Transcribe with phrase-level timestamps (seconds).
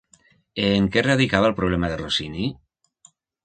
[0.69, 2.51] En què radicava el problema de Rossini?